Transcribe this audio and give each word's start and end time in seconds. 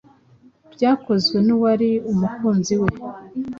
byakozwe 0.73 1.37
n’uwari 1.45 1.89
umukunzi 2.11 2.73
we 2.81 2.89